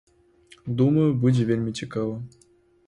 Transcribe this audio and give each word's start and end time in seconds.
Думаю, 0.79 1.05
будзе 1.27 1.47
вельмі 1.51 1.77
цікава. 1.83 2.15